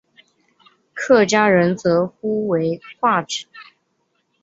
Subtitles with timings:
[0.95, 3.45] 客家人则呼为挂纸。